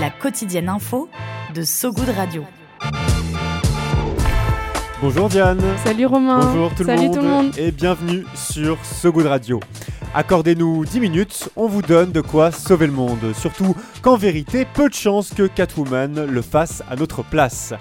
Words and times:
La 0.00 0.08
quotidienne 0.08 0.70
info 0.70 1.10
de 1.54 1.62
So 1.62 1.92
Good 1.92 2.08
Radio. 2.16 2.42
Bonjour 5.02 5.28
Diane. 5.28 5.60
Salut 5.84 6.06
Romain. 6.06 6.40
Bonjour 6.40 6.74
tout, 6.74 6.84
Salut 6.84 7.02
le 7.02 7.06
monde, 7.08 7.14
tout 7.14 7.22
le 7.22 7.28
monde. 7.28 7.58
Et 7.58 7.70
bienvenue 7.70 8.24
sur 8.34 8.78
So 8.82 9.12
Good 9.12 9.26
Radio. 9.26 9.60
Accordez-nous 10.14 10.86
10 10.86 11.00
minutes, 11.00 11.50
on 11.54 11.66
vous 11.66 11.82
donne 11.82 12.12
de 12.12 12.22
quoi 12.22 12.50
sauver 12.50 12.86
le 12.86 12.94
monde. 12.94 13.34
Surtout 13.34 13.76
qu'en 14.00 14.16
vérité, 14.16 14.66
peu 14.72 14.88
de 14.88 14.94
chances 14.94 15.34
que 15.34 15.46
Catwoman 15.46 16.24
le 16.24 16.40
fasse 16.40 16.82
à 16.90 16.96
notre 16.96 17.22
place. 17.22 17.74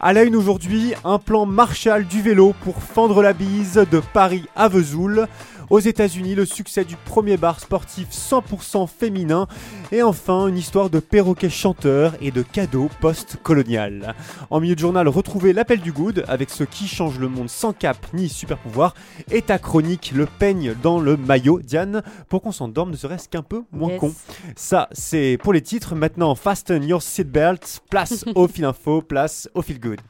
À 0.00 0.14
la 0.14 0.22
une 0.22 0.36
aujourd'hui, 0.36 0.94
un 1.04 1.18
plan 1.18 1.44
Marshall 1.44 2.06
du 2.06 2.22
vélo 2.22 2.54
pour 2.64 2.82
fendre 2.82 3.22
la 3.22 3.34
bise 3.34 3.84
de 3.90 4.00
Paris 4.00 4.46
à 4.56 4.68
Vesoul. 4.68 5.26
Aux 5.68 5.80
États-Unis, 5.80 6.34
le 6.34 6.44
succès 6.44 6.84
du 6.84 6.96
premier 6.96 7.36
bar 7.36 7.58
sportif 7.60 8.08
100% 8.10 8.86
féminin. 8.88 9.48
Et 9.92 10.02
enfin, 10.02 10.46
une 10.46 10.56
histoire 10.56 10.90
de 10.90 11.00
perroquet 11.00 11.50
chanteur 11.50 12.14
et 12.20 12.30
de 12.30 12.42
cadeaux 12.42 12.88
post-colonial. 13.00 14.14
En 14.50 14.60
milieu 14.60 14.74
de 14.74 14.80
journal, 14.80 15.08
retrouvez 15.08 15.52
l'appel 15.52 15.80
du 15.80 15.92
good 15.92 16.24
avec 16.28 16.50
ce 16.50 16.64
qui 16.64 16.86
change 16.86 17.18
le 17.18 17.28
monde 17.28 17.48
sans 17.50 17.72
cap 17.72 17.96
ni 18.14 18.28
super 18.28 18.58
pouvoir. 18.58 18.94
Et 19.30 19.42
ta 19.42 19.58
chronique, 19.58 20.12
le 20.14 20.26
peigne 20.26 20.74
dans 20.82 21.00
le 21.00 21.16
maillot, 21.16 21.60
Diane, 21.62 22.02
pour 22.28 22.42
qu'on 22.42 22.52
s'endorme 22.52 22.90
ne 22.90 22.96
serait-ce 22.96 23.28
qu'un 23.28 23.42
peu 23.42 23.62
moins 23.72 23.90
Yes. 23.90 24.00
con. 24.00 24.14
Ça, 24.54 24.88
c'est 24.92 25.38
pour 25.42 25.52
les 25.52 25.62
titres. 25.62 25.94
Maintenant, 25.94 26.34
fasten 26.34 26.82
your 26.84 27.02
seatbelt. 27.02 27.80
Place 27.90 28.24
au 28.34 28.46
fil 28.48 28.64
info, 28.64 29.02
place 29.02 29.48
au 29.54 29.62
fil 29.62 29.80
good. 29.80 30.00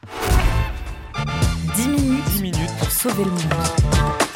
10 1.75 1.87
minutes, 1.87 2.23
10 2.33 2.41
minutes. 2.41 2.71
pour 2.79 2.91
sauver 2.91 3.23
le 3.25 3.31
monde. 3.31 4.26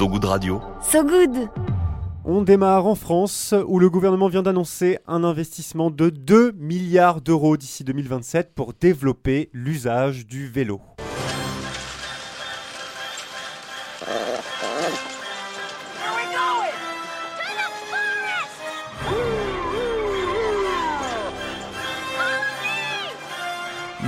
So 0.00 0.08
Good 0.08 0.24
Radio. 0.24 0.62
So 0.80 1.04
Good 1.04 1.50
On 2.24 2.40
démarre 2.40 2.86
en 2.86 2.94
France 2.94 3.54
où 3.66 3.78
le 3.78 3.90
gouvernement 3.90 4.28
vient 4.28 4.42
d'annoncer 4.42 4.96
un 5.06 5.24
investissement 5.24 5.90
de 5.90 6.08
2 6.08 6.52
milliards 6.52 7.20
d'euros 7.20 7.58
d'ici 7.58 7.84
2027 7.84 8.54
pour 8.54 8.72
développer 8.72 9.50
l'usage 9.52 10.26
du 10.26 10.48
vélo. 10.48 10.80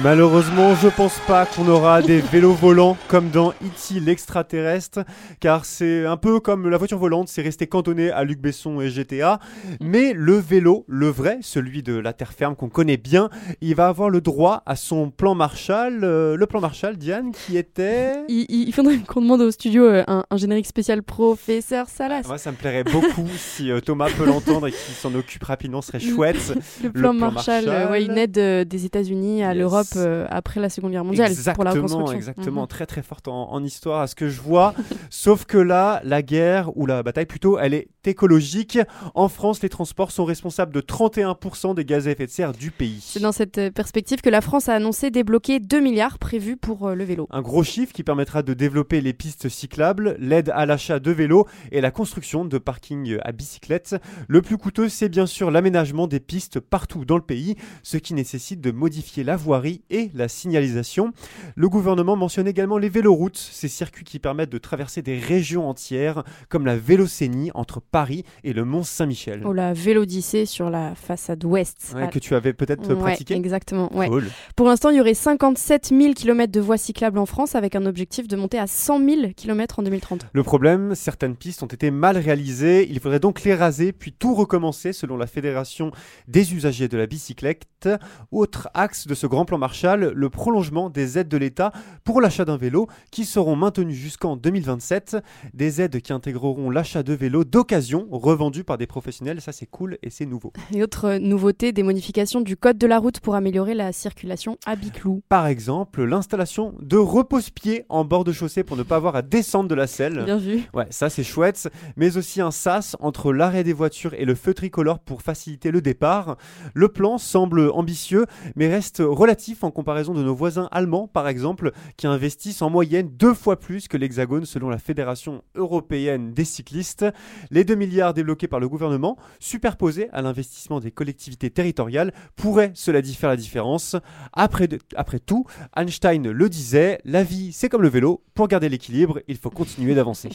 Malheureusement, 0.02 0.74
je 0.74 0.88
pense 0.88 1.20
pas 1.28 1.46
qu'on 1.46 1.68
aura 1.68 2.02
des 2.02 2.20
vélos 2.20 2.54
volants 2.54 2.96
comme 3.06 3.30
dans 3.30 3.50
E.T. 3.50 4.00
l'extraterrestre, 4.00 5.04
car 5.38 5.64
c'est 5.64 6.04
un 6.06 6.16
peu 6.16 6.40
comme 6.40 6.68
la 6.68 6.76
voiture 6.76 6.98
volante, 6.98 7.28
c'est 7.28 7.40
resté 7.42 7.68
cantonné 7.68 8.10
à 8.10 8.24
Luc 8.24 8.40
Besson 8.40 8.80
et 8.80 8.90
GTA. 8.90 9.38
Mais 9.80 10.12
le 10.12 10.34
vélo, 10.34 10.84
le 10.88 11.06
vrai, 11.06 11.38
celui 11.42 11.84
de 11.84 11.94
la 11.94 12.12
terre 12.12 12.32
ferme 12.32 12.56
qu'on 12.56 12.68
connaît 12.68 12.96
bien, 12.96 13.30
il 13.60 13.76
va 13.76 13.86
avoir 13.86 14.10
le 14.10 14.20
droit 14.20 14.64
à 14.66 14.74
son 14.74 15.10
plan 15.10 15.36
Marshall, 15.36 16.00
euh, 16.02 16.36
le 16.36 16.46
plan 16.46 16.60
Marshall, 16.60 16.96
Diane, 16.96 17.30
qui 17.30 17.56
était... 17.56 18.24
Il, 18.28 18.72
faudrait 18.72 18.98
qu'on 18.98 19.20
demande 19.20 19.42
au 19.42 19.52
studio 19.52 19.84
euh, 19.84 20.02
un, 20.08 20.24
un 20.28 20.36
générique 20.36 20.66
spécial 20.66 21.04
professeur 21.04 21.86
Salas. 21.88 22.22
Moi, 22.26 22.38
ça 22.38 22.50
me 22.50 22.56
plairait 22.56 22.84
beaucoup 22.84 23.28
si 23.36 23.70
euh, 23.70 23.78
Thomas 23.78 24.10
peut 24.10 24.26
l'entendre 24.26 24.66
et 24.66 24.72
qu'il 24.72 24.94
s'en 24.94 25.14
occupe 25.14 25.44
rapidement, 25.44 25.80
ce 25.80 25.88
serait 25.88 26.00
chouette. 26.00 26.54
le 26.82 26.90
plan 26.90 27.12
plan 27.16 27.30
Marshall, 27.30 27.66
Marshall. 27.66 27.90
ouais, 27.92 28.04
une 28.04 28.18
aide 28.18 28.68
des 28.68 28.84
États-Unis 28.84 29.44
à 29.44 29.52
Yes. 29.52 29.58
l'Europe 29.58 29.91
euh, 29.96 30.26
après 30.30 30.60
la 30.60 30.68
Seconde 30.68 30.92
Guerre 30.92 31.04
mondiale 31.04 31.32
pour 31.54 31.64
la 31.64 31.70
Exactement, 31.72 31.82
reconstruction. 31.98 32.16
exactement, 32.16 32.62
Mhm. 32.62 32.68
très 32.68 32.86
très 32.86 33.02
forte 33.02 33.28
en, 33.28 33.52
en 33.52 33.62
histoire 33.64 34.00
à 34.02 34.06
ce 34.06 34.14
que 34.14 34.28
je 34.28 34.40
vois. 34.40 34.74
Sauf 35.10 35.44
que 35.44 35.58
là, 35.58 36.00
la 36.04 36.22
guerre 36.22 36.76
ou 36.76 36.86
la 36.86 37.02
bataille 37.02 37.26
plutôt, 37.26 37.58
elle 37.58 37.74
est 37.74 37.88
écologique. 38.04 38.78
En 39.14 39.28
France, 39.28 39.62
les 39.62 39.68
transports 39.68 40.10
sont 40.10 40.24
responsables 40.24 40.72
de 40.72 40.80
31% 40.80 41.74
des 41.74 41.84
gaz 41.84 42.06
à 42.08 42.10
effet 42.12 42.26
de 42.26 42.30
serre 42.30 42.52
du 42.52 42.70
pays. 42.70 43.00
C'est 43.00 43.20
dans 43.20 43.32
cette 43.32 43.58
euh, 43.58 43.70
perspective 43.70 44.20
que 44.20 44.30
la 44.30 44.40
France 44.40 44.68
a 44.68 44.74
annoncé 44.74 45.10
débloquer 45.10 45.60
2 45.60 45.80
milliards 45.80 46.18
prévus 46.18 46.56
pour 46.56 46.88
euh, 46.88 46.94
le 46.94 47.04
vélo. 47.04 47.26
Un 47.30 47.42
gros 47.42 47.62
chiffre 47.64 47.92
qui 47.92 48.02
permettra 48.02 48.42
de 48.42 48.54
développer 48.54 49.00
les 49.00 49.12
pistes 49.12 49.48
cyclables, 49.48 50.16
l'aide 50.18 50.50
à 50.54 50.66
l'achat 50.66 50.98
de 50.98 51.10
vélos 51.10 51.46
et 51.70 51.80
la 51.80 51.90
construction 51.90 52.44
de 52.44 52.58
parkings 52.58 53.18
à 53.22 53.32
bicyclettes. 53.32 53.96
Le 54.28 54.42
plus 54.42 54.58
coûteux, 54.58 54.88
c'est 54.88 55.08
bien 55.08 55.26
sûr 55.26 55.50
l'aménagement 55.50 56.06
des 56.06 56.20
pistes 56.20 56.60
partout 56.60 57.04
dans 57.04 57.16
le 57.16 57.22
pays, 57.22 57.56
ce 57.82 57.96
qui 57.96 58.14
nécessite 58.14 58.60
de 58.60 58.70
modifier 58.70 59.24
la 59.24 59.36
voirie 59.36 59.81
et 59.90 60.10
la 60.14 60.28
signalisation. 60.28 61.12
Le 61.56 61.68
gouvernement 61.68 62.16
mentionne 62.16 62.48
également 62.48 62.78
les 62.78 62.88
véloroutes, 62.88 63.36
ces 63.36 63.68
circuits 63.68 64.04
qui 64.04 64.18
permettent 64.18 64.50
de 64.52 64.58
traverser 64.58 65.02
des 65.02 65.18
régions 65.18 65.68
entières, 65.68 66.24
comme 66.48 66.66
la 66.66 66.76
Vélocénie 66.76 67.50
entre 67.54 67.80
Paris 67.80 68.24
et 68.44 68.52
le 68.52 68.64
Mont 68.64 68.82
Saint-Michel. 68.82 69.42
Oh 69.44 69.52
la 69.52 69.72
Vélodyssée 69.72 70.46
sur 70.46 70.70
la 70.70 70.94
façade 70.94 71.44
ouest. 71.44 71.92
Ouais, 71.94 72.02
Ah, 72.04 72.06
que 72.08 72.18
tu 72.18 72.34
avais 72.34 72.52
peut-être 72.52 72.88
ouais, 72.88 72.96
pratiqué 73.00 73.34
exactement. 73.34 73.94
Ouais. 73.96 74.08
Cool. 74.08 74.26
Pour 74.56 74.66
l'instant, 74.66 74.90
il 74.90 74.96
y 74.96 75.00
aurait 75.00 75.14
57 75.14 75.88
000 75.88 76.14
km 76.14 76.52
de 76.52 76.60
voies 76.60 76.78
cyclables 76.78 77.18
en 77.18 77.26
France 77.26 77.54
avec 77.54 77.74
un 77.76 77.86
objectif 77.86 78.28
de 78.28 78.36
monter 78.36 78.58
à 78.58 78.66
100 78.66 78.98
000 78.98 79.20
km 79.36 79.78
en 79.78 79.82
2030. 79.82 80.26
Le 80.32 80.42
problème, 80.42 80.94
certaines 80.94 81.36
pistes 81.36 81.62
ont 81.62 81.66
été 81.66 81.90
mal 81.90 82.16
réalisées, 82.18 82.86
il 82.90 82.98
faudrait 83.00 83.20
donc 83.20 83.42
les 83.42 83.54
raser 83.54 83.92
puis 83.92 84.12
tout 84.12 84.34
recommencer 84.34 84.92
selon 84.92 85.16
la 85.16 85.26
Fédération 85.26 85.92
des 86.28 86.54
usagers 86.54 86.88
de 86.88 86.96
la 86.96 87.06
bicyclette. 87.06 87.88
Autre 88.30 88.68
axe 88.74 89.06
de 89.06 89.14
ce 89.14 89.26
grand 89.26 89.44
plan 89.44 89.58
Marshall, 89.72 90.12
le 90.14 90.28
prolongement 90.28 90.90
des 90.90 91.16
aides 91.18 91.28
de 91.28 91.38
l'État 91.38 91.72
pour 92.04 92.20
l'achat 92.20 92.44
d'un 92.44 92.58
vélo 92.58 92.88
qui 93.10 93.24
seront 93.24 93.56
maintenues 93.56 93.94
jusqu'en 93.94 94.36
2027. 94.36 95.16
Des 95.54 95.80
aides 95.80 96.02
qui 96.02 96.12
intégreront 96.12 96.68
l'achat 96.68 97.02
de 97.02 97.14
vélos 97.14 97.44
d'occasion 97.44 98.06
revendus 98.10 98.64
par 98.64 98.76
des 98.76 98.86
professionnels, 98.86 99.40
ça 99.40 99.50
c'est 99.50 99.64
cool 99.64 99.96
et 100.02 100.10
c'est 100.10 100.26
nouveau. 100.26 100.52
Et 100.74 100.82
autre 100.82 101.16
nouveauté, 101.16 101.72
des 101.72 101.82
modifications 101.82 102.42
du 102.42 102.54
code 102.54 102.76
de 102.76 102.86
la 102.86 102.98
route 102.98 103.20
pour 103.20 103.34
améliorer 103.34 103.72
la 103.72 103.92
circulation 103.92 104.58
à 104.66 104.76
Biclou. 104.76 105.22
Par 105.30 105.46
exemple, 105.46 106.04
l'installation 106.04 106.74
de 106.82 106.98
repose-pieds 106.98 107.86
en 107.88 108.04
bord 108.04 108.24
de 108.24 108.32
chaussée 108.32 108.64
pour 108.64 108.76
ne 108.76 108.82
pas 108.82 108.96
avoir 108.96 109.16
à 109.16 109.22
descendre 109.22 109.70
de 109.70 109.74
la 109.74 109.86
selle. 109.86 110.24
Bien 110.26 110.36
vu. 110.36 110.68
Ouais, 110.74 110.86
ça 110.90 111.08
c'est 111.08 111.24
chouette, 111.24 111.70
mais 111.96 112.18
aussi 112.18 112.42
un 112.42 112.50
sas 112.50 112.94
entre 113.00 113.32
l'arrêt 113.32 113.64
des 113.64 113.72
voitures 113.72 114.12
et 114.12 114.26
le 114.26 114.34
feu 114.34 114.52
tricolore 114.52 114.98
pour 114.98 115.22
faciliter 115.22 115.70
le 115.70 115.80
départ. 115.80 116.36
Le 116.74 116.88
plan 116.88 117.16
semble 117.16 117.70
ambitieux, 117.70 118.26
mais 118.54 118.68
reste 118.68 118.98
relatif 119.02 119.61
en 119.64 119.70
comparaison 119.70 120.14
de 120.14 120.22
nos 120.22 120.34
voisins 120.34 120.68
allemands, 120.70 121.08
par 121.08 121.28
exemple, 121.28 121.72
qui 121.96 122.06
investissent 122.06 122.62
en 122.62 122.70
moyenne 122.70 123.08
deux 123.16 123.34
fois 123.34 123.58
plus 123.58 123.88
que 123.88 123.96
l'Hexagone 123.96 124.44
selon 124.44 124.68
la 124.68 124.78
Fédération 124.78 125.42
européenne 125.54 126.32
des 126.32 126.44
cyclistes. 126.44 127.06
Les 127.50 127.64
2 127.64 127.74
milliards 127.74 128.14
débloqués 128.14 128.48
par 128.48 128.60
le 128.60 128.68
gouvernement, 128.68 129.16
superposés 129.38 130.08
à 130.12 130.22
l'investissement 130.22 130.80
des 130.80 130.90
collectivités 130.90 131.50
territoriales, 131.50 132.12
pourraient, 132.36 132.72
cela 132.74 133.02
dit, 133.02 133.14
faire 133.14 133.30
la 133.30 133.36
différence. 133.36 133.96
Après, 134.32 134.68
après 134.96 135.18
tout, 135.18 135.44
Einstein 135.76 136.30
le 136.30 136.48
disait, 136.48 136.98
la 137.04 137.22
vie 137.22 137.52
c'est 137.52 137.68
comme 137.68 137.82
le 137.82 137.88
vélo, 137.88 138.22
pour 138.34 138.48
garder 138.48 138.68
l'équilibre, 138.68 139.20
il 139.28 139.36
faut 139.36 139.50
continuer 139.50 139.94
d'avancer. 139.94 140.30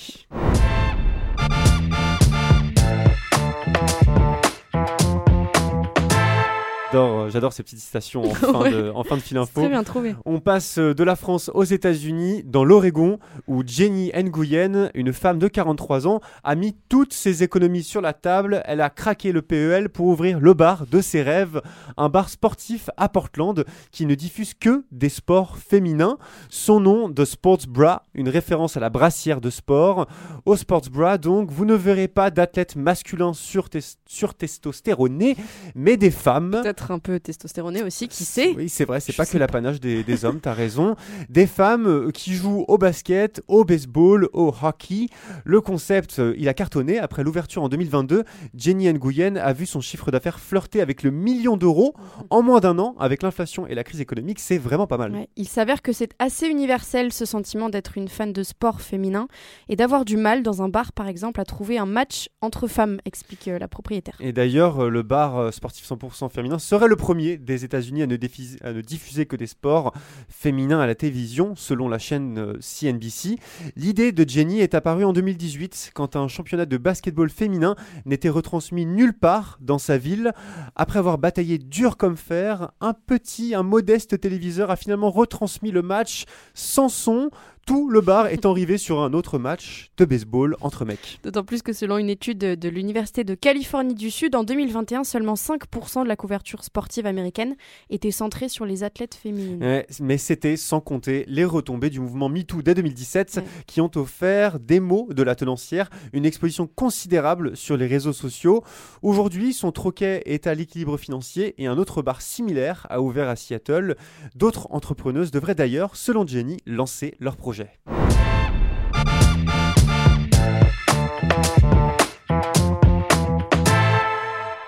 J'adore, 6.97 7.19
euh, 7.19 7.29
J'adore 7.29 7.53
ces 7.53 7.63
petites 7.63 7.79
citations 7.79 8.23
en 8.23 8.33
fin, 8.33 8.69
de, 8.71 8.91
en 8.93 9.03
fin 9.03 9.15
de 9.17 9.21
fil 9.21 9.37
info. 9.37 9.61
Très 9.61 9.69
bien 9.69 9.83
trouvé. 9.83 10.15
On 10.25 10.39
passe 10.39 10.79
euh, 10.79 10.93
de 10.95 11.03
la 11.03 11.15
France 11.15 11.51
aux 11.53 11.63
États-Unis, 11.63 12.41
dans 12.43 12.63
l'Oregon, 12.63 13.19
où 13.47 13.61
Jenny 13.65 14.11
Nguyen, 14.15 14.89
une 14.95 15.13
femme 15.13 15.37
de 15.39 15.47
43 15.47 16.07
ans, 16.07 16.21
a 16.43 16.55
mis 16.55 16.75
toutes 16.89 17.13
ses 17.13 17.43
économies 17.43 17.83
sur 17.83 18.01
la 18.01 18.13
table. 18.13 18.61
Elle 18.65 18.81
a 18.81 18.89
craqué 18.89 19.31
le 19.31 19.41
PEL 19.41 19.89
pour 19.89 20.07
ouvrir 20.07 20.39
le 20.39 20.53
bar 20.53 20.85
de 20.89 21.01
ses 21.01 21.21
rêves, 21.21 21.61
un 21.97 22.09
bar 22.09 22.29
sportif 22.29 22.89
à 22.97 23.09
Portland 23.09 23.63
qui 23.91 24.05
ne 24.05 24.15
diffuse 24.15 24.53
que 24.53 24.83
des 24.91 25.09
sports 25.09 25.57
féminins. 25.57 26.17
Son 26.49 26.79
nom, 26.79 27.11
The 27.11 27.25
Sports 27.25 27.67
Bra, 27.67 28.03
une 28.15 28.29
référence 28.29 28.75
à 28.75 28.79
la 28.79 28.89
brassière 28.89 29.39
de 29.41 29.49
sport. 29.49 30.07
Au 30.45 30.55
Sports 30.55 30.89
Bra, 30.91 31.17
donc, 31.17 31.51
vous 31.51 31.65
ne 31.65 31.75
verrez 31.75 32.07
pas 32.07 32.31
d'athlètes 32.31 32.75
masculins 32.75 33.33
surtes- 33.33 33.97
surtestostéronés, 34.07 35.35
mais 35.75 35.97
des 35.97 36.11
femmes. 36.11 36.61
Un 36.91 36.99
peu 36.99 37.19
testostéroné 37.19 37.83
aussi, 37.83 38.07
qui 38.07 38.23
sait 38.23 38.53
Oui, 38.55 38.69
c'est 38.69 38.85
vrai, 38.85 38.99
c'est 38.99 39.15
pas 39.15 39.25
que 39.25 39.37
l'apanage 39.37 39.79
des, 39.79 40.03
des 40.03 40.25
hommes, 40.25 40.39
t'as 40.39 40.53
raison. 40.53 40.95
Des 41.29 41.47
femmes 41.47 41.87
euh, 41.87 42.11
qui 42.11 42.33
jouent 42.33 42.65
au 42.67 42.77
basket, 42.77 43.41
au 43.47 43.63
baseball, 43.63 44.29
au 44.33 44.53
hockey. 44.61 45.07
Le 45.43 45.61
concept, 45.61 46.19
euh, 46.19 46.33
il 46.37 46.47
a 46.47 46.53
cartonné. 46.53 46.99
Après 46.99 47.23
l'ouverture 47.23 47.63
en 47.63 47.69
2022, 47.69 48.23
Jenny 48.55 48.91
Nguyen 48.91 49.37
a 49.37 49.53
vu 49.53 49.65
son 49.65 49.81
chiffre 49.81 50.11
d'affaires 50.11 50.39
flirter 50.39 50.81
avec 50.81 51.03
le 51.03 51.11
million 51.11 51.57
d'euros 51.57 51.93
en 52.29 52.41
moins 52.41 52.59
d'un 52.59 52.79
an. 52.79 52.95
Avec 52.99 53.23
l'inflation 53.23 53.67
et 53.67 53.75
la 53.75 53.83
crise 53.83 54.01
économique, 54.01 54.39
c'est 54.39 54.57
vraiment 54.57 54.87
pas 54.87 54.97
mal. 54.97 55.11
Ouais, 55.13 55.29
Il 55.35 55.47
s'avère 55.47 55.81
que 55.81 55.91
c'est 55.91 56.11
assez 56.19 56.47
universel 56.47 57.13
ce 57.13 57.25
sentiment 57.25 57.69
d'être 57.69 57.97
une 57.97 58.07
fan 58.07 58.33
de 58.33 58.43
sport 58.43 58.81
féminin 58.81 59.27
et 59.69 59.75
d'avoir 59.75 60.05
du 60.05 60.17
mal 60.17 60.43
dans 60.43 60.61
un 60.61 60.69
bar 60.69 60.91
par 60.93 61.07
exemple 61.07 61.41
à 61.41 61.45
trouver 61.45 61.77
un 61.77 61.85
match 61.85 62.29
entre 62.41 62.67
femmes, 62.67 62.99
explique 63.05 63.47
euh, 63.47 63.59
la 63.59 63.67
propriétaire. 63.67 64.15
Et 64.19 64.33
d'ailleurs, 64.33 64.89
le 64.89 65.03
bar 65.03 65.53
sportif 65.53 65.87
100% 65.89 66.29
féminin 66.29 66.59
serait 66.67 66.89
le 66.89 66.97
premier 66.97 67.37
des 67.37 67.63
États-Unis 67.63 68.03
à, 68.03 68.07
ne 68.07 68.17
diffuser- 68.17 69.25
que 69.25 69.37
des 69.37 69.47
sports 69.47 69.93
féminins 70.27 70.81
à 70.81 70.85
la 70.85 70.95
télévision, 70.95 71.55
selon 71.55 71.87
la 71.87 71.97
chaîne 71.97 72.37
euh, 72.37 72.57
CNBC. 72.59 73.37
L'idée 73.77 74.11
de 74.11 74.27
Jenny 74.27 74.59
est 74.59 74.75
apparue 74.75 75.05
en 75.05 75.13
2018, 75.13 75.91
quand 75.93 76.17
un 76.17 76.27
championnat 76.27 76.65
de 76.65 76.75
basketball 76.75 77.29
féminin 77.29 77.77
n'était 78.05 78.27
retransmis 78.27 78.85
nulle 78.85 79.13
part 79.13 79.57
dans 79.61 79.77
sa 79.77 79.97
ville. 79.97 80.33
Après 80.75 80.99
avoir 80.99 81.17
bataillé 81.17 81.57
dur 81.57 81.95
comme 81.95 82.17
fer, 82.17 82.71
un 82.81 82.93
petit, 82.93 83.55
un 83.55 83.63
modeste 83.63 84.19
téléviseur 84.19 84.69
a 84.69 84.75
finalement 84.75 85.09
retransmis 85.09 85.71
le 85.71 85.81
match 85.81 86.25
sans 86.53 86.89
son, 86.89 87.29
tout 87.67 87.89
le 87.89 87.99
bar 87.99 88.27
étant 88.29 88.53
rivé 88.53 88.77
sur 88.77 89.01
un 89.01 89.11
autre 89.11 89.37
match 89.37 89.89
de 89.97 90.05
baseball 90.05 90.55
entre 90.61 90.85
mecs. 90.85 91.19
D'autant 91.23 91.43
plus 91.43 91.61
que 91.61 91.73
selon 91.73 91.97
une 91.97 92.09
étude 92.09 92.37
de, 92.37 92.55
de 92.55 92.69
l'Université 92.69 93.25
de 93.25 93.35
Californie 93.35 93.93
du 93.93 94.09
Sud, 94.09 94.35
en 94.35 94.45
2021, 94.45 95.03
seulement 95.03 95.33
5% 95.33 96.03
de 96.03 96.07
la 96.07 96.15
couverture 96.15 96.63
sportive 96.63 97.05
américaine 97.05 97.57
était 97.89 98.11
centrée 98.11 98.47
sur 98.47 98.65
les 98.65 98.85
athlètes 98.85 99.15
féminines. 99.15 99.61
Ouais, 99.61 99.85
mais 99.99 100.17
c'était 100.17 100.55
sans 100.55 100.79
compter 100.79 101.25
les 101.27 101.43
retombées 101.43 101.89
du 101.89 101.99
mouvement 101.99 102.29
MeToo 102.29 102.61
dès 102.61 102.73
2017 102.73 103.35
Ouais. 103.37 103.43
qui 103.65 103.81
ont 103.81 103.91
offert 103.95 104.59
des 104.61 104.79
mots 104.79 105.09
de 105.11 105.21
la 105.21 105.35
tenancière, 105.35 105.89
une 106.13 106.25
exposition 106.25 106.67
considérable 106.67 107.57
sur 107.57 107.75
les 107.75 107.85
réseaux 107.87 108.13
sociaux. 108.13 108.63
Aujourd'hui, 109.01 109.51
son 109.51 109.73
troquet 109.73 110.21
est 110.25 110.47
à 110.47 110.55
l'équilibre 110.55 110.95
financier 110.97 111.53
et 111.57 111.67
un 111.67 111.77
autre 111.77 112.01
bar 112.01 112.21
similaire 112.21 112.87
a 112.89 113.01
ouvert 113.01 113.27
à 113.27 113.35
Seattle. 113.35 113.97
D'autres 114.35 114.67
entrepreneuses 114.71 115.31
devraient 115.31 115.53
d'ailleurs, 115.55 115.97
selon 115.97 116.25
Jenny, 116.25 116.57
lancer 116.65 117.15
leur 117.19 117.35
projet. 117.35 117.56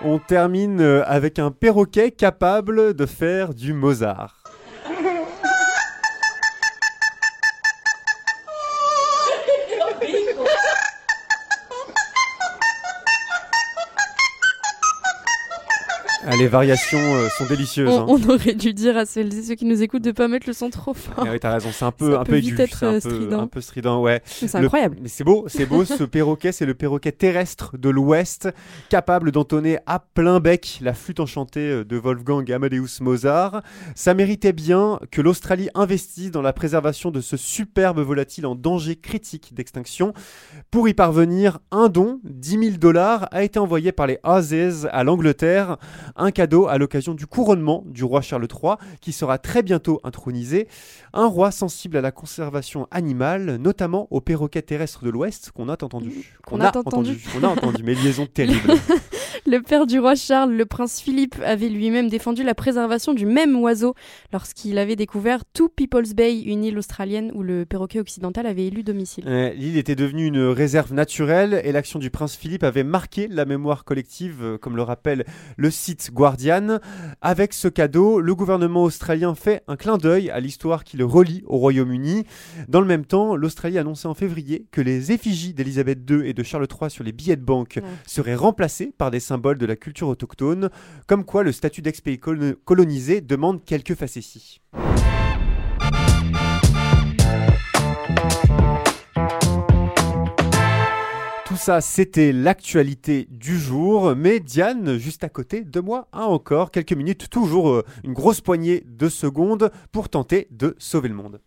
On 0.02 0.18
termine 0.18 0.80
avec 1.06 1.38
un 1.38 1.50
perroquet 1.50 2.10
capable 2.10 2.94
de 2.94 3.06
faire 3.06 3.54
du 3.54 3.72
Mozart. 3.72 4.39
Ah, 16.26 16.36
les 16.36 16.48
variations 16.48 16.98
euh, 16.98 17.28
sont 17.38 17.46
délicieuses. 17.46 17.88
On, 17.88 18.00
hein. 18.02 18.06
on 18.08 18.28
aurait 18.30 18.54
dû 18.54 18.74
dire 18.74 18.96
à 18.96 19.06
celles 19.06 19.32
et 19.32 19.42
ceux 19.42 19.54
qui 19.54 19.64
nous 19.64 19.82
écoutent 19.82 20.02
de 20.04 20.12
pas 20.12 20.28
mettre 20.28 20.46
le 20.46 20.52
son 20.52 20.68
trop 20.68 20.92
fort. 20.92 21.14
Ah 21.26 21.30
oui, 21.32 21.40
t'as 21.40 21.52
raison, 21.54 21.70
c'est 21.72 21.84
un 21.86 21.92
peu, 21.92 22.12
Ça 22.12 22.20
un 22.20 22.24
peut 22.24 22.32
peu 22.32 22.38
vite 22.38 22.52
aigu, 22.52 22.62
être, 22.62 22.84
un, 22.84 22.88
euh, 22.94 23.00
peu, 23.00 23.10
strident. 23.10 23.40
un 23.40 23.46
peu 23.46 23.60
strident, 23.62 24.00
ouais. 24.02 24.20
Mais 24.42 24.48
C'est 24.48 24.58
Le- 24.58 24.64
incroyable. 24.66 24.98
Mais 25.00 25.08
c'est 25.08 25.24
beau, 25.24 25.44
c'est 25.48 25.64
beau 25.64 25.84
ce 25.86 26.04
perroquet, 26.04 26.52
c'est 26.52 26.66
le 26.66 26.74
perroquet 26.74 27.12
terrestre 27.12 27.78
de 27.78 27.88
l'Ouest, 27.88 28.48
capable 28.90 29.32
d'entonner 29.32 29.78
à 29.86 29.98
plein 29.98 30.40
bec 30.40 30.78
la 30.82 30.92
flûte 30.92 31.20
enchantée 31.20 31.60
euh, 31.70 31.84
de 31.84 31.96
Wolfgang 31.96 32.50
Amadeus 32.52 33.00
Mozart. 33.00 33.62
Ça 33.94 34.12
méritait 34.12 34.52
bien 34.52 35.00
que 35.10 35.22
l'Australie 35.22 35.70
investisse 35.74 36.30
dans 36.30 36.42
la 36.42 36.52
préservation 36.52 37.10
de 37.10 37.22
ce 37.22 37.38
superbe 37.38 38.00
volatile 38.00 38.44
en 38.44 38.54
danger 38.54 38.96
critique 38.96 39.54
d'extinction. 39.54 40.12
Pour 40.70 40.86
y 40.86 40.92
parvenir, 40.92 41.60
un 41.70 41.88
don, 41.88 42.20
10 42.24 42.50
000 42.50 42.76
dollars, 42.76 43.26
a 43.32 43.42
été 43.42 43.58
envoyé 43.58 43.92
par 43.92 44.06
les 44.06 44.18
Aussies 44.22 44.86
à 44.92 45.02
l'Angleterre, 45.04 45.78
un 46.16 46.30
cadeau 46.30 46.66
à 46.66 46.78
l'occasion 46.78 47.14
du 47.14 47.26
couronnement 47.26 47.84
du 47.86 48.04
roi 48.04 48.20
Charles 48.20 48.46
III, 48.50 48.74
qui 49.00 49.12
sera 49.12 49.38
très 49.38 49.62
bientôt 49.62 50.00
intronisé. 50.04 50.68
Un 51.12 51.26
roi 51.26 51.50
sensible 51.50 51.96
à 51.96 52.00
la 52.00 52.12
conservation 52.12 52.86
animale, 52.90 53.56
notamment 53.56 54.08
aux 54.10 54.20
perroquets 54.20 54.62
terrestres 54.62 55.04
de 55.04 55.10
l'Ouest, 55.10 55.50
qu'on 55.52 55.68
a 55.68 55.72
entendu. 55.72 56.38
Qu'on 56.44 56.60
a 56.60 56.76
entendu. 56.76 57.20
On 57.38 57.44
a 57.44 57.48
entendu, 57.48 57.82
mais 57.82 57.94
liaison 57.94 58.26
terrible. 58.26 58.74
Le 59.50 59.60
père 59.62 59.84
du 59.84 59.98
roi 59.98 60.14
Charles, 60.14 60.52
le 60.52 60.64
prince 60.64 61.00
Philippe, 61.00 61.34
avait 61.44 61.68
lui-même 61.68 62.08
défendu 62.08 62.44
la 62.44 62.54
préservation 62.54 63.14
du 63.14 63.26
même 63.26 63.56
oiseau 63.56 63.96
lorsqu'il 64.32 64.78
avait 64.78 64.94
découvert 64.94 65.42
Two 65.52 65.68
People's 65.68 66.14
Bay, 66.14 66.38
une 66.40 66.62
île 66.62 66.78
australienne 66.78 67.32
où 67.34 67.42
le 67.42 67.66
perroquet 67.66 67.98
occidental 67.98 68.46
avait 68.46 68.66
élu 68.68 68.84
domicile. 68.84 69.24
Euh, 69.26 69.50
L'île 69.54 69.76
était 69.76 69.96
devenue 69.96 70.26
une 70.26 70.38
réserve 70.40 70.92
naturelle 70.94 71.60
et 71.64 71.72
l'action 71.72 71.98
du 71.98 72.10
prince 72.10 72.36
Philippe 72.36 72.62
avait 72.62 72.84
marqué 72.84 73.26
la 73.26 73.44
mémoire 73.44 73.82
collective, 73.82 74.36
euh, 74.40 74.56
comme 74.56 74.76
le 74.76 74.82
rappelle 74.82 75.24
le 75.56 75.70
site 75.72 76.12
Guardian. 76.12 76.78
Avec 77.20 77.52
ce 77.52 77.66
cadeau, 77.66 78.20
le 78.20 78.34
gouvernement 78.36 78.84
australien 78.84 79.34
fait 79.34 79.64
un 79.66 79.74
clin 79.74 79.98
d'œil 79.98 80.30
à 80.30 80.38
l'histoire 80.38 80.84
qui 80.84 80.96
le 80.96 81.04
relie 81.06 81.42
au 81.48 81.56
Royaume-Uni. 81.56 82.24
Dans 82.68 82.80
le 82.80 82.86
même 82.86 83.04
temps, 83.04 83.34
l'Australie 83.34 83.78
annonçait 83.78 84.06
en 84.06 84.14
février 84.14 84.66
que 84.70 84.80
les 84.80 85.10
effigies 85.10 85.54
d'Elisabeth 85.54 86.08
II 86.08 86.24
et 86.24 86.34
de 86.34 86.42
Charles 86.44 86.68
III 86.70 86.88
sur 86.88 87.02
les 87.02 87.10
billets 87.10 87.34
de 87.34 87.42
banque 87.44 87.78
Ouais. 87.82 87.88
seraient 88.06 88.36
remplacées 88.36 88.92
par 88.96 89.10
des 89.10 89.18
symboles 89.18 89.39
de 89.40 89.66
la 89.66 89.76
culture 89.76 90.08
autochtone, 90.08 90.70
comme 91.06 91.24
quoi 91.24 91.42
le 91.42 91.52
statut 91.52 91.82
d'ex-pays 91.82 92.18
colo- 92.18 92.54
colonisé 92.64 93.20
demande 93.20 93.64
quelques 93.64 93.94
facéties. 93.94 94.60
Tout 101.46 101.56
ça, 101.56 101.80
c'était 101.80 102.32
l'actualité 102.32 103.26
du 103.28 103.58
jour. 103.58 104.14
Mais 104.14 104.38
Diane, 104.38 104.98
juste 104.98 105.24
à 105.24 105.28
côté 105.28 105.62
de 105.62 105.80
moi, 105.80 106.06
a 106.12 106.22
encore 106.22 106.70
quelques 106.70 106.92
minutes, 106.92 107.28
toujours 107.28 107.70
euh, 107.70 107.84
une 108.04 108.12
grosse 108.12 108.40
poignée 108.40 108.84
de 108.86 109.08
secondes 109.08 109.72
pour 109.90 110.08
tenter 110.08 110.46
de 110.52 110.76
sauver 110.78 111.08
le 111.08 111.14
monde. 111.14 111.40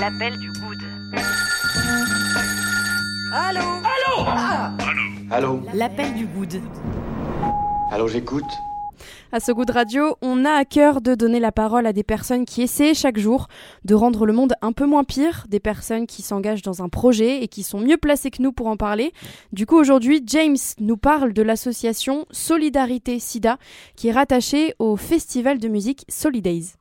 L'appel 0.00 0.38
du 0.38 0.48
good. 0.52 0.78
Allô? 3.34 3.60
L'appel 5.74 6.14
du 6.14 6.26
good. 6.26 6.60
Allô, 7.90 8.08
j'écoute 8.08 8.44
À 9.32 9.40
ce 9.40 9.52
goût 9.52 9.64
de 9.64 9.72
radio, 9.72 10.16
on 10.22 10.44
a 10.44 10.50
à 10.50 10.64
cœur 10.64 11.00
de 11.00 11.14
donner 11.14 11.40
la 11.40 11.52
parole 11.52 11.86
à 11.86 11.92
des 11.92 12.02
personnes 12.02 12.44
qui 12.44 12.62
essaient 12.62 12.94
chaque 12.94 13.18
jour 13.18 13.48
de 13.84 13.94
rendre 13.94 14.26
le 14.26 14.32
monde 14.32 14.54
un 14.60 14.72
peu 14.72 14.86
moins 14.86 15.04
pire, 15.04 15.46
des 15.48 15.60
personnes 15.60 16.06
qui 16.06 16.22
s'engagent 16.22 16.62
dans 16.62 16.82
un 16.82 16.88
projet 16.88 17.42
et 17.42 17.48
qui 17.48 17.62
sont 17.62 17.80
mieux 17.80 17.96
placées 17.96 18.30
que 18.30 18.42
nous 18.42 18.52
pour 18.52 18.66
en 18.66 18.76
parler. 18.76 19.12
Du 19.52 19.66
coup, 19.66 19.76
aujourd'hui, 19.76 20.22
James 20.26 20.56
nous 20.78 20.96
parle 20.96 21.32
de 21.32 21.42
l'association 21.42 22.26
Solidarité 22.30 23.18
SIDA, 23.18 23.58
qui 23.96 24.08
est 24.08 24.12
rattachée 24.12 24.74
au 24.78 24.96
festival 24.96 25.58
de 25.58 25.68
musique 25.68 26.04
Solidays. 26.08 26.74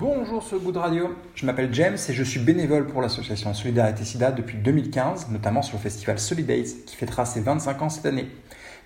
Bonjour 0.00 0.42
ce 0.42 0.56
goût 0.56 0.72
de 0.72 0.78
radio, 0.78 1.14
je 1.34 1.44
m'appelle 1.44 1.74
James 1.74 1.98
et 2.08 2.14
je 2.14 2.24
suis 2.24 2.40
bénévole 2.40 2.86
pour 2.86 3.02
l'association 3.02 3.52
Solidarité 3.52 4.02
SIDA 4.06 4.32
depuis 4.32 4.56
2015, 4.56 5.28
notamment 5.28 5.60
sur 5.60 5.76
le 5.76 5.82
festival 5.82 6.18
Solidays 6.18 6.64
qui 6.86 6.96
fêtera 6.96 7.26
ses 7.26 7.42
25 7.42 7.82
ans 7.82 7.90
cette 7.90 8.06
année. 8.06 8.30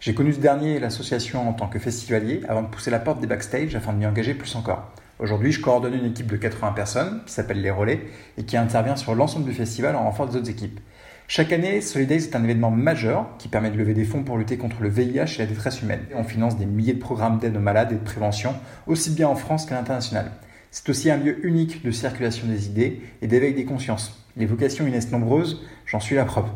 J'ai 0.01 0.13
connu 0.13 0.33
ce 0.33 0.41
dernier 0.41 0.75
et 0.75 0.81
l'association 0.81 1.49
en 1.49 1.53
tant 1.53 1.69
que 1.69 1.79
festivalier 1.79 2.41
avant 2.49 2.63
de 2.63 2.67
pousser 2.67 2.91
la 2.91 2.99
porte 2.99 3.21
des 3.21 3.29
backstage 3.29 3.77
afin 3.77 3.93
de 3.93 3.99
m'y 3.99 4.07
engager 4.07 4.35
plus 4.35 4.57
encore. 4.57 4.91
Aujourd'hui, 5.21 5.53
je 5.53 5.61
coordonne 5.61 5.95
une 5.95 6.07
équipe 6.07 6.27
de 6.27 6.37
80 6.37 6.73
personnes 6.73 7.23
qui 7.25 7.33
s'appelle 7.33 7.63
les 7.63 7.71
Relais 7.71 8.01
et 8.37 8.43
qui 8.43 8.57
intervient 8.57 8.97
sur 8.97 9.15
l'ensemble 9.15 9.45
du 9.45 9.55
festival 9.55 9.95
en 9.95 10.03
renfort 10.03 10.27
des 10.27 10.37
autres 10.37 10.51
équipes. 10.51 10.81
Chaque 11.29 11.53
année, 11.53 11.81
Solidays 11.81 12.25
est 12.25 12.35
un 12.35 12.43
événement 12.43 12.73
majeur 12.73 13.29
qui 13.39 13.47
permet 13.47 13.71
de 13.71 13.77
lever 13.77 13.95
des 13.95 14.05
fonds 14.05 14.25
pour 14.25 14.37
lutter 14.37 14.59
contre 14.59 14.83
le 14.83 14.89
VIH 14.89 15.37
et 15.37 15.39
la 15.39 15.47
détresse 15.47 15.81
humaine. 15.81 16.07
On 16.17 16.25
finance 16.25 16.57
des 16.57 16.67
milliers 16.67 16.95
de 16.95 16.99
programmes 16.99 17.39
d'aide 17.39 17.57
aux 17.57 17.61
malades 17.61 17.93
et 17.93 17.95
de 17.95 18.05
prévention, 18.05 18.57
aussi 18.89 19.11
bien 19.11 19.29
en 19.29 19.37
France 19.37 19.65
qu'à 19.65 19.77
l'international. 19.77 20.33
C'est 20.77 20.89
aussi 20.89 21.09
un 21.09 21.17
lieu 21.19 21.47
unique 21.47 21.85
de 21.85 21.93
circulation 21.93 22.49
des 22.49 22.67
idées 22.67 23.01
et 23.23 23.29
d'éveil 23.29 23.55
des 23.55 23.65
consciences. 23.65 24.27
Les 24.37 24.45
vocations 24.45 24.85
y 24.89 24.91
naissent 24.91 25.13
nombreuses, 25.13 25.65
j'en 25.87 26.01
suis 26.01 26.17
la 26.17 26.25
preuve. 26.25 26.49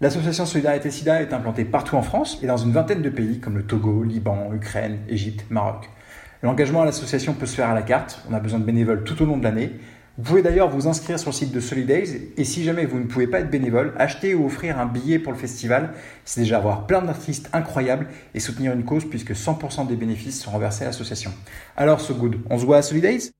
L'association 0.00 0.44
Solidarité 0.44 0.90
SIDA 0.90 1.22
est 1.22 1.32
implantée 1.32 1.64
partout 1.64 1.94
en 1.94 2.02
France 2.02 2.40
et 2.42 2.48
dans 2.48 2.56
une 2.56 2.72
vingtaine 2.72 3.00
de 3.00 3.10
pays 3.10 3.38
comme 3.38 3.56
le 3.56 3.62
Togo, 3.62 4.02
Liban, 4.02 4.52
Ukraine, 4.52 4.98
Égypte, 5.08 5.44
Maroc. 5.50 5.88
L'engagement 6.42 6.82
à 6.82 6.84
l'association 6.84 7.32
peut 7.32 7.46
se 7.46 7.54
faire 7.54 7.70
à 7.70 7.74
la 7.74 7.82
carte, 7.82 8.24
on 8.28 8.34
a 8.34 8.40
besoin 8.40 8.58
de 8.58 8.64
bénévoles 8.64 9.04
tout 9.04 9.22
au 9.22 9.24
long 9.24 9.36
de 9.36 9.44
l'année. 9.44 9.70
Vous 10.18 10.24
pouvez 10.24 10.42
d'ailleurs 10.42 10.68
vous 10.68 10.88
inscrire 10.88 11.20
sur 11.20 11.30
le 11.30 11.34
site 11.36 11.52
de 11.52 11.60
Solidays 11.60 12.32
et 12.36 12.42
si 12.42 12.64
jamais 12.64 12.86
vous 12.86 12.98
ne 12.98 13.04
pouvez 13.04 13.28
pas 13.28 13.38
être 13.38 13.50
bénévole, 13.50 13.94
acheter 13.98 14.34
ou 14.34 14.46
offrir 14.46 14.80
un 14.80 14.86
billet 14.86 15.20
pour 15.20 15.32
le 15.32 15.38
festival, 15.38 15.94
c'est 16.24 16.40
déjà 16.40 16.56
avoir 16.56 16.88
plein 16.88 17.02
d'artistes 17.02 17.50
incroyables 17.52 18.08
et 18.34 18.40
soutenir 18.40 18.72
une 18.72 18.84
cause 18.84 19.08
puisque 19.08 19.30
100% 19.30 19.86
des 19.86 19.96
bénéfices 19.96 20.42
sont 20.42 20.50
reversés 20.50 20.82
à 20.82 20.88
l'association. 20.88 21.30
Alors 21.76 22.00
ce 22.00 22.12
good, 22.12 22.40
on 22.50 22.58
se 22.58 22.64
voit 22.64 22.78
à 22.78 22.82
Solidays? 22.82 23.30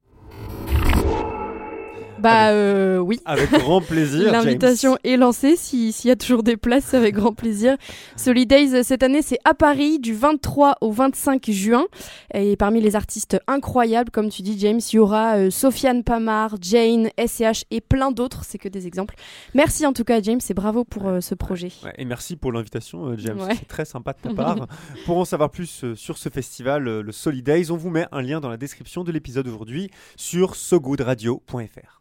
Bah 2.24 2.52
euh, 2.52 2.96
oui. 2.96 3.20
Avec 3.26 3.50
grand 3.50 3.82
plaisir. 3.82 4.32
L'invitation 4.32 4.96
est 5.04 5.18
lancée. 5.18 5.56
S'il 5.56 5.92
y 6.04 6.10
a 6.10 6.16
toujours 6.16 6.42
des 6.42 6.56
places, 6.56 6.84
c'est 6.86 6.96
avec 6.96 7.14
grand 7.14 7.34
plaisir. 7.34 7.76
Solidays 8.16 8.82
cette 8.82 9.02
année, 9.02 9.20
c'est 9.20 9.38
à 9.44 9.52
Paris 9.52 9.98
du 9.98 10.14
23 10.14 10.76
au 10.80 10.90
25 10.90 11.50
juin. 11.50 11.84
Et 12.32 12.56
parmi 12.56 12.80
les 12.80 12.96
artistes 12.96 13.38
incroyables, 13.46 14.10
comme 14.10 14.30
tu 14.30 14.40
dis, 14.40 14.58
James, 14.58 14.80
il 14.90 14.96
y 14.96 14.98
aura 14.98 15.36
euh, 15.36 15.50
Sofiane 15.50 16.02
Pamar, 16.02 16.54
Jane, 16.62 17.10
SCH 17.18 17.66
et 17.70 17.82
plein 17.82 18.10
d'autres. 18.10 18.42
C'est 18.46 18.56
que 18.56 18.70
des 18.70 18.86
exemples. 18.86 19.16
Merci 19.54 19.84
en 19.84 19.92
tout 19.92 20.04
cas, 20.04 20.22
James, 20.22 20.40
et 20.48 20.54
bravo 20.54 20.84
pour 20.84 21.06
euh, 21.08 21.20
ce 21.20 21.34
projet. 21.34 21.72
et 21.98 22.06
merci 22.06 22.36
pour 22.36 22.52
l'invitation, 22.52 23.18
James. 23.18 23.38
C'est 23.50 23.68
très 23.68 23.84
sympa 23.84 24.14
de 24.14 24.30
ta 24.30 24.34
part. 24.42 24.66
pour 25.04 25.18
en 25.18 25.26
savoir 25.26 25.50
plus 25.50 25.84
sur 25.94 26.16
ce 26.16 26.30
festival, 26.30 26.84
le 26.84 27.12
Solidays, 27.12 27.70
on 27.70 27.76
vous 27.76 27.90
met 27.90 28.06
un 28.12 28.22
lien 28.22 28.40
dans 28.40 28.48
la 28.48 28.56
description 28.56 29.04
de 29.04 29.12
l'épisode 29.12 29.46
aujourd'hui 29.46 29.90
sur 30.16 30.56
sogoodradio.fr. 30.56 32.00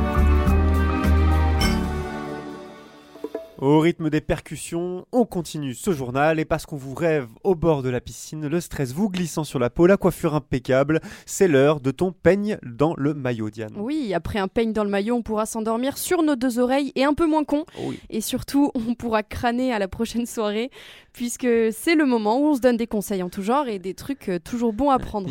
Au 3.61 3.79
rythme 3.79 4.09
des 4.09 4.21
percussions, 4.21 5.05
on 5.11 5.23
continue 5.23 5.75
ce 5.75 5.91
journal 5.91 6.39
et 6.39 6.45
parce 6.45 6.65
qu'on 6.65 6.77
vous 6.77 6.95
rêve 6.95 7.27
au 7.43 7.53
bord 7.53 7.83
de 7.83 7.89
la 7.89 8.01
piscine, 8.01 8.47
le 8.47 8.59
stress 8.59 8.91
vous 8.91 9.07
glissant 9.07 9.43
sur 9.43 9.59
la 9.59 9.69
peau, 9.69 9.85
la 9.85 9.97
coiffure 9.97 10.33
impeccable, 10.33 10.99
c'est 11.27 11.47
l'heure 11.47 11.79
de 11.79 11.91
ton 11.91 12.11
peigne 12.11 12.57
dans 12.63 12.95
le 12.97 13.13
maillot, 13.13 13.51
Diane. 13.51 13.73
Oui, 13.77 14.15
après 14.15 14.39
un 14.39 14.47
peigne 14.47 14.73
dans 14.73 14.83
le 14.83 14.89
maillot, 14.89 15.13
on 15.13 15.21
pourra 15.21 15.45
s'endormir 15.45 15.99
sur 15.99 16.23
nos 16.23 16.35
deux 16.35 16.57
oreilles 16.57 16.91
et 16.95 17.03
un 17.03 17.13
peu 17.13 17.27
moins 17.27 17.43
con. 17.43 17.65
Et 18.09 18.21
surtout, 18.21 18.71
on 18.89 18.95
pourra 18.95 19.21
crâner 19.21 19.71
à 19.71 19.77
la 19.77 19.87
prochaine 19.87 20.25
soirée 20.25 20.71
puisque 21.13 21.47
c'est 21.71 21.93
le 21.93 22.07
moment 22.07 22.39
où 22.39 22.45
on 22.45 22.55
se 22.55 22.61
donne 22.61 22.77
des 22.77 22.87
conseils 22.87 23.21
en 23.21 23.29
tout 23.29 23.43
genre 23.43 23.67
et 23.67 23.77
des 23.77 23.93
trucs 23.93 24.29
euh, 24.29 24.39
toujours 24.39 24.73
bons 24.73 24.89
à 24.89 24.97
prendre. 24.97 25.29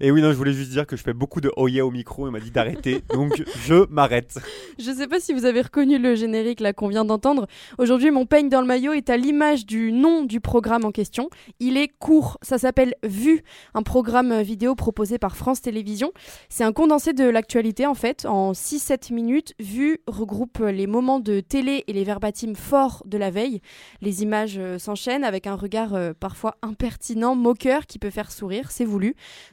Et 0.00 0.10
oui, 0.10 0.20
non, 0.20 0.30
je 0.32 0.36
voulais 0.36 0.52
juste 0.52 0.70
dire 0.70 0.86
que 0.86 0.96
je 0.96 1.02
fais 1.02 1.12
beaucoup 1.12 1.40
de 1.40 1.50
oh 1.56 1.68
yeah 1.68 1.84
au 1.84 1.90
micro. 1.90 2.26
Il 2.26 2.32
m'a 2.32 2.40
dit 2.40 2.50
d'arrêter, 2.50 3.02
donc 3.14 3.42
je 3.66 3.86
m'arrête. 3.90 4.38
Je 4.78 4.90
sais 4.90 5.06
pas 5.06 5.20
si 5.20 5.32
vous 5.32 5.44
avez 5.44 5.62
reconnu 5.62 5.98
le 5.98 6.14
générique 6.14 6.60
là 6.60 6.72
qu'on 6.72 6.88
vient 6.88 7.04
d'entendre. 7.04 7.46
Aujourd'hui, 7.78 8.10
mon 8.10 8.26
peigne 8.26 8.48
dans 8.48 8.60
le 8.60 8.66
maillot 8.66 8.92
est 8.92 9.10
à 9.10 9.16
l'image 9.16 9.66
du 9.66 9.92
nom 9.92 10.24
du 10.24 10.40
programme 10.40 10.84
en 10.84 10.90
question. 10.90 11.30
Il 11.60 11.76
est 11.76 11.88
court. 11.88 12.38
Ça 12.42 12.58
s'appelle 12.58 12.94
Vue, 13.04 13.42
un 13.74 13.82
programme 13.82 14.42
vidéo 14.42 14.74
proposé 14.74 15.18
par 15.18 15.36
France 15.36 15.60
Télévisions. 15.60 16.12
C'est 16.48 16.64
un 16.64 16.72
condensé 16.72 17.12
de 17.12 17.24
l'actualité 17.24 17.86
en 17.86 17.94
fait, 17.94 18.26
en 18.26 18.52
6-7 18.52 19.12
minutes. 19.12 19.54
Vue 19.60 20.00
regroupe 20.06 20.58
les 20.58 20.86
moments 20.86 21.20
de 21.20 21.40
télé 21.40 21.84
et 21.86 21.92
les 21.92 22.04
verbatims 22.04 22.56
forts 22.56 23.02
de 23.06 23.18
la 23.18 23.30
veille. 23.30 23.60
Les 24.00 24.22
images 24.22 24.56
euh, 24.58 24.78
s'enchaînent 24.78 25.24
avec 25.24 25.46
un 25.46 25.54
regard 25.54 25.94
euh, 25.94 26.12
parfois 26.18 26.56
impertinent, 26.62 27.34
moqueur 27.34 27.86
qui 27.86 27.98
peut 27.98 28.10
faire 28.10 28.32
sourire. 28.32 28.70
C'est 28.70 28.84
voulu. 28.84 29.03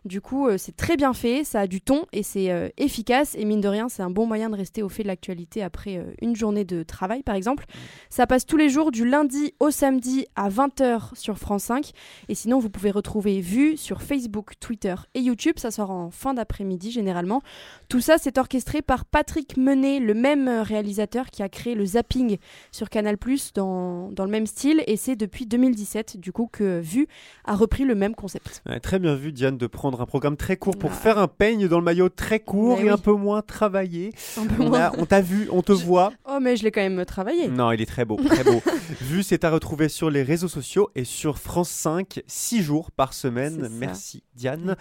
Du 0.06 0.22
coup, 0.22 0.48
euh, 0.48 0.58
c'est 0.58 0.76
très 0.76 0.98
bien 0.98 1.14
fait, 1.14 1.44
ça 1.44 1.62
a 1.62 1.68
du 1.68 1.82
ton 1.82 2.06
et 2.12 2.24
c'est 2.24 2.52
euh, 2.52 2.70
efficace. 2.78 3.36
Et 3.38 3.46
mine 3.46 3.62
de 3.62 3.68
rien, 3.68 3.90
c'est 3.90 4.04
un 4.04 4.10
bon 4.10 4.26
moyen 4.26 4.50
de 4.50 4.56
rester 4.56 4.84
au 4.84 4.90
fait 4.90 5.04
de 5.04 5.08
l'actualité 5.08 5.64
après 5.64 5.98
euh, 5.98 6.04
une 6.22 6.36
journée 6.36 6.66
de 6.66 6.84
travail, 6.84 7.24
par 7.24 7.36
exemple. 7.36 7.66
Ça 8.10 8.28
passe 8.28 8.46
tous 8.46 8.58
les 8.58 8.70
jours 8.70 8.92
du 8.92 9.08
lundi 9.08 9.54
au 9.60 9.72
samedi 9.72 10.26
à 10.36 10.50
20h 10.50 11.16
sur 11.16 11.38
France 11.38 11.64
5. 11.64 11.92
Et 12.30 12.36
sinon, 12.36 12.60
vous 12.60 12.70
pouvez 12.70 12.92
retrouver 12.92 13.42
Vue 13.42 13.78
sur 13.78 14.02
Facebook, 14.02 14.54
Twitter 14.60 14.96
et 15.14 15.22
YouTube. 15.22 15.56
Ça 15.58 15.72
sort 15.72 15.92
en 15.92 16.12
fin 16.12 16.34
d'après-midi 16.34 16.92
généralement. 16.92 17.42
Tout 17.90 18.02
ça, 18.02 18.16
c'est 18.18 18.38
orchestré 18.38 18.82
par 18.82 19.06
Patrick 19.06 19.58
Menet, 19.58 20.00
le 20.00 20.14
même 20.14 20.50
réalisateur 20.50 21.30
qui 21.30 21.44
a 21.44 21.50
créé 21.50 21.76
le 21.76 21.86
zapping 21.86 22.38
sur 22.72 22.90
Canal 22.90 23.18
dans, 23.56 24.12
dans 24.12 24.26
le 24.26 24.32
même 24.32 24.46
style. 24.46 24.84
Et 24.88 24.98
c'est 24.98 25.16
depuis 25.16 25.46
2017, 25.46 26.18
du 26.18 26.32
coup, 26.32 26.50
que 26.52 26.80
Vue 26.80 27.08
a 27.46 27.56
repris 27.56 27.86
le 27.86 27.96
même 27.96 28.16
concept. 28.16 28.62
très 28.82 29.00
bien 29.00 29.16
vu, 29.16 29.32
Diane, 29.42 29.58
de 29.58 29.66
prendre 29.66 30.00
un 30.02 30.06
programme 30.06 30.38
très 30.38 30.56
court 30.56 30.78
pour 30.78 30.94
faire 30.94 31.18
un 31.18 31.28
peigne 31.28 31.68
dans 31.68 31.80
le 31.80 31.84
maillot 31.84 32.10
très 32.10 32.40
court 32.40 32.80
et 32.80 32.90
un 32.90 32.98
peu 33.00 33.14
moins 33.14 33.42
travaillé. 33.42 34.12
on, 34.38 35.06
t'a 35.08 35.20
vu, 35.20 35.50
on 35.52 35.64
te 35.64 35.72
voit. 35.72 36.14
Oh, 36.30 36.38
mais 36.40 36.56
je 36.58 36.64
l'ai 36.64 36.70
quand 36.70 36.82
même 36.82 37.04
travaillé. 37.06 37.48
Non, 37.48 37.72
il 37.72 37.82
est 37.82 37.88
très 37.88 38.06
beau, 38.06 38.18
très 38.18 38.44
beau. 38.44 38.62
vu, 39.02 39.24
c'est 39.24 39.44
à 39.44 39.50
retrouver 39.50 39.90
sur 39.90 40.12
les 40.12 40.22
réseaux 40.22 40.48
sociaux 40.48 40.92
et 40.94 41.06
sur 41.06 41.40
France 41.40 41.72
5, 41.72 42.22
6 42.28 42.62
jours 42.62 42.92
par 42.92 43.14
semaine. 43.16 43.68
Merci 43.72 44.22
Diane. 44.36 44.76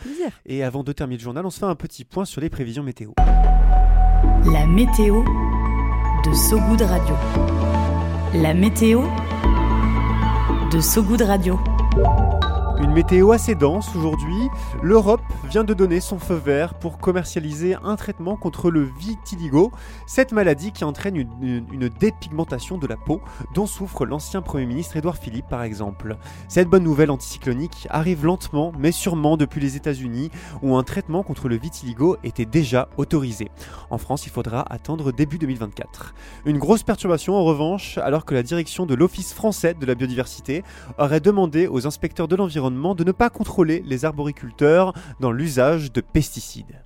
Et 0.45 0.62
avant 0.62 0.83
de 0.83 0.93
terminer 0.93 1.17
le 1.17 1.25
journal, 1.25 1.47
on 1.47 1.50
se 1.50 1.59
fait 1.59 1.64
un 1.64 1.75
petit 1.75 2.05
point 2.05 2.26
sur 2.26 2.43
les 2.43 2.50
prévisions 2.50 2.83
météo. 2.83 3.12
La 4.45 4.67
météo 4.67 5.25
de 6.26 6.35
Sogoud 6.35 6.83
Radio. 6.83 7.14
La 8.35 8.52
météo 8.52 9.05
de 10.71 10.81
Sogoud 10.83 11.23
Radio. 11.23 11.59
Une 12.83 12.93
météo 12.93 13.33
assez 13.33 13.55
dense 13.55 13.95
aujourd'hui. 13.95 14.49
L'Europe 14.83 15.21
vient 15.51 15.65
de 15.65 15.75
donner 15.75 16.01
son 16.01 16.19
feu 16.19 16.37
vert 16.43 16.73
pour 16.73 16.97
commercialiser 16.97 17.77
un 17.85 17.95
traitement 17.95 18.37
contre 18.37 18.71
le 18.71 18.89
vitiligo, 18.99 19.71
cette 20.07 20.33
maladie 20.33 20.73
qui 20.73 20.85
entraîne 20.85 21.17
une, 21.17 21.91
dépigmentation 22.01 22.79
de 22.79 22.87
la 22.87 22.97
peau 22.97 23.21
dont 23.55 23.67
souffre 23.67 24.07
l'ancien 24.07 24.41
Premier 24.41 24.65
ministre 24.65 24.97
Édouard 24.97 25.19
Philippe 25.19 25.49
par 25.49 25.63
exemple. 25.63 26.17
Cette 26.49 26.69
bonne 26.69 26.83
nouvelle 26.83 27.11
anticyclonique 27.11 27.87
arrive 27.91 28.25
lentement 28.25 28.73
mais 28.79 28.93
sûrement 28.93 29.37
depuis 29.37 29.61
les 29.61 29.77
États-Unis 29.77 30.31
où 30.63 30.75
un 30.77 30.83
traitement 30.83 31.23
contre 31.23 31.49
le 31.49 31.59
vitiligo 31.59 32.17
était 32.25 32.47
déjà 32.47 32.89
autorisé. 32.97 33.51
En 33.91 33.99
France, 33.99 34.25
il 34.25 34.31
faudra 34.31 34.65
attendre 34.73 35.13
début 35.13 35.37
2024. 35.37 36.15
Une 36.47 36.59
grosse 36.59 36.83
perturbation 36.83 37.35
en 37.35 37.45
revanche 37.45 37.99
alors 37.99 38.25
que 38.25 38.35
la 38.35 38.43
direction 38.43 38.87
de 38.87 38.95
l'Office 38.95 39.35
français 39.35 39.75
de 39.75 39.85
la 39.85 39.95
biodiversité 39.95 40.65
aurait 40.97 41.21
demandé 41.21 41.67
aux 41.67 41.87
inspecteurs 41.87 42.29
de 42.29 42.37
l'environnement 42.37 42.70
de 42.71 43.05
ne 43.05 43.12
pas 43.12 43.31
contrôler 43.31 43.83
les 43.87 44.05
arboriculteurs 44.05 44.93
dans 45.21 45.33
l'usage 45.33 45.93
de 45.93 46.00
pesticides. 46.00 46.83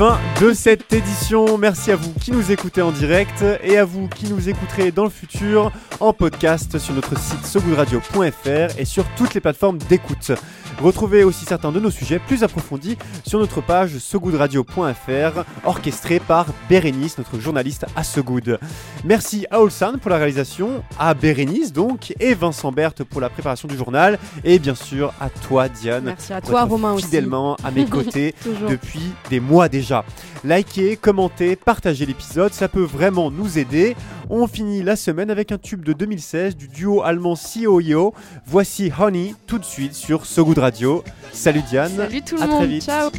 Fin 0.00 0.18
de 0.40 0.54
cette 0.54 0.94
édition. 0.94 1.58
Merci 1.58 1.92
à 1.92 1.96
vous 1.96 2.14
qui 2.14 2.32
nous 2.32 2.50
écoutez 2.50 2.80
en 2.80 2.90
direct 2.90 3.44
et 3.62 3.76
à 3.76 3.84
vous 3.84 4.08
qui 4.08 4.30
nous 4.30 4.48
écouterez 4.48 4.92
dans 4.92 5.04
le 5.04 5.10
futur 5.10 5.70
en 6.00 6.14
podcast 6.14 6.78
sur 6.78 6.94
notre 6.94 7.18
site 7.18 7.44
sogoodradio.fr 7.44 8.78
et 8.78 8.86
sur 8.86 9.04
toutes 9.18 9.34
les 9.34 9.42
plateformes 9.42 9.76
d'écoute. 9.76 10.32
Retrouvez 10.80 11.24
aussi 11.24 11.44
certains 11.44 11.72
de 11.72 11.80
nos 11.80 11.90
sujets 11.90 12.18
plus 12.18 12.42
approfondis 12.42 12.96
sur 13.26 13.38
notre 13.38 13.60
page 13.60 13.98
sogoodradio.fr, 13.98 15.44
orchestré 15.66 16.20
par 16.20 16.46
Bérénice, 16.70 17.18
notre 17.18 17.38
journaliste 17.38 17.84
à 17.94 18.02
Sogood. 18.02 18.58
Merci 19.04 19.46
à 19.50 19.60
Olsan 19.60 19.98
pour 20.00 20.10
la 20.10 20.16
réalisation, 20.16 20.82
à 20.98 21.12
Bérénice 21.12 21.74
donc, 21.74 22.14
et 22.18 22.32
Vincent 22.32 22.72
Berthe 22.72 23.04
pour 23.04 23.20
la 23.20 23.28
préparation 23.28 23.68
du 23.68 23.76
journal, 23.76 24.18
et 24.42 24.58
bien 24.58 24.74
sûr 24.74 25.12
à 25.20 25.28
toi 25.28 25.68
Diane. 25.68 26.04
Merci 26.04 26.32
à 26.32 26.40
toi 26.40 26.64
Romain 26.64 26.96
fidèlement 26.96 27.56
à 27.62 27.70
mes 27.70 27.84
côtés 27.84 28.34
depuis 28.70 29.12
des 29.28 29.40
mois 29.40 29.68
déjà. 29.90 30.04
Likez, 30.44 30.96
commentez, 30.96 31.56
partagez 31.56 32.06
l'épisode, 32.06 32.52
ça 32.52 32.68
peut 32.68 32.82
vraiment 32.82 33.30
nous 33.30 33.58
aider. 33.58 33.96
On 34.28 34.46
finit 34.46 34.82
la 34.82 34.94
semaine 34.94 35.30
avec 35.30 35.50
un 35.50 35.58
tube 35.58 35.84
de 35.84 35.92
2016 35.92 36.56
du 36.56 36.68
duo 36.68 37.02
allemand 37.02 37.34
COIO. 37.34 38.14
Voici 38.46 38.92
Honey 38.96 39.34
tout 39.46 39.58
de 39.58 39.64
suite 39.64 39.94
sur 39.94 40.26
So 40.26 40.44
Good 40.44 40.58
Radio. 40.58 41.02
Salut 41.32 41.62
Diane. 41.62 41.92
Salut 41.96 42.22
tout 42.22 42.36
le 42.36 42.42
à 42.42 42.46
monde. 42.46 42.58
Très 42.58 42.66
vite. 42.68 42.84
Ciao. 42.84 43.10